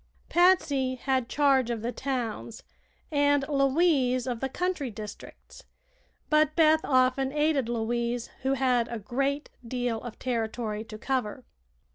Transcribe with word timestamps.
Patsy 0.29 0.95
had 0.95 1.29
charge 1.29 1.69
of 1.69 1.83
the 1.83 1.91
towns 1.91 2.63
and 3.11 3.45
Louise 3.47 4.25
of 4.25 4.39
the 4.39 4.49
country 4.49 4.89
districts, 4.89 5.65
but 6.27 6.55
Beth 6.55 6.81
often 6.83 7.31
aided 7.31 7.69
Louise, 7.69 8.31
who 8.41 8.53
had 8.53 8.87
a 8.87 8.97
great 8.97 9.51
deal 9.63 10.01
of 10.01 10.17
territory 10.17 10.83
to 10.85 10.97
cover. 10.97 11.45